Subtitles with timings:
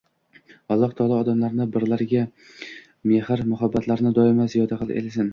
[0.75, 2.23] Alloh taolo odamlarni birlariga
[3.11, 5.29] mehr muhabbatlarini doimo ziyoda aylasin